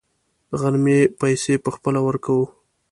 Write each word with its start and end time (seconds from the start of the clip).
د 0.49 0.51
غرمې 0.61 0.99
پیسې 1.19 1.53
به 1.63 1.69
خپله 1.75 1.99
ورکوو. 2.03 2.45